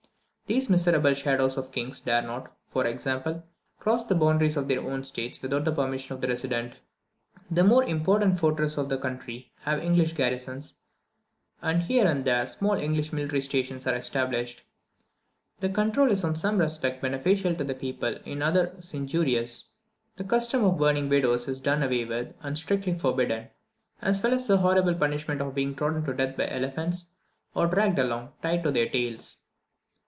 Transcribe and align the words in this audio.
These 0.47 0.69
miserable 0.69 1.13
shadows 1.13 1.55
of 1.55 1.71
kings 1.71 2.01
dare 2.01 2.21
not, 2.21 2.51
for 2.67 2.85
example, 2.85 3.41
cross 3.79 4.03
the 4.05 4.15
boundaries 4.15 4.57
of 4.57 4.67
their 4.67 4.81
own 4.81 5.05
states 5.05 5.41
without 5.41 5.63
permission 5.63 6.13
of 6.13 6.19
the 6.19 6.27
resident. 6.27 6.73
The 7.49 7.63
more 7.63 7.85
important 7.85 8.37
fortresses 8.37 8.77
of 8.77 8.89
the 8.89 8.97
country 8.97 9.49
have 9.61 9.79
English 9.81 10.11
garrisons, 10.11 10.73
and 11.61 11.81
here 11.83 12.05
and 12.05 12.25
there 12.25 12.45
small 12.47 12.73
English 12.73 13.13
military 13.13 13.39
stations 13.39 13.87
are 13.87 13.95
established. 13.95 14.63
This 15.61 15.71
control 15.73 16.11
is 16.11 16.25
in 16.25 16.35
some 16.35 16.57
respects 16.57 16.99
beneficial 17.01 17.55
to 17.55 17.63
the 17.63 17.73
people, 17.73 18.17
in 18.25 18.41
others 18.41 18.93
injurious. 18.93 19.75
The 20.17 20.25
custom 20.25 20.65
of 20.65 20.77
burning 20.77 21.07
widows 21.07 21.47
is 21.47 21.61
done 21.61 21.81
away 21.81 22.03
with, 22.03 22.33
and 22.43 22.57
strictly 22.57 22.97
forbidden; 22.99 23.47
as 24.01 24.21
well 24.21 24.33
as 24.33 24.47
the 24.47 24.57
horrible 24.57 24.95
punishment 24.95 25.39
of 25.39 25.55
being 25.55 25.75
trodden 25.75 26.03
to 26.03 26.13
death 26.13 26.35
by 26.35 26.49
elephants, 26.49 27.05
or 27.55 27.67
dragged 27.67 27.99
along, 27.99 28.33
tied 28.41 28.63
to 28.63 28.71
their 28.71 28.89
tails. 28.89 29.37